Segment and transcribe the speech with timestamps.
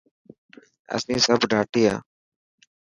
[0.95, 1.97] اسين سب ڌاٽي هان.